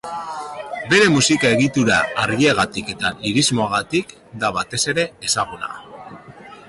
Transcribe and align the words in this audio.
Bere 0.93 1.09
musika-egitura 1.15 1.99
argiagatik 2.23 2.89
eta 2.95 3.13
lirismoagatik 3.25 4.17
da 4.45 4.51
batez 4.57 4.83
ere 4.95 5.07
ezaguna. 5.29 5.71